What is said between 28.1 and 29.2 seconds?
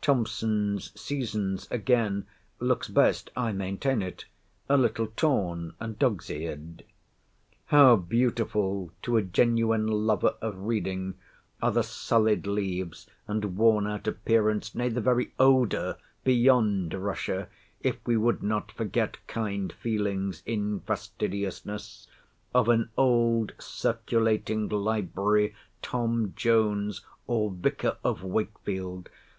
Wakefield!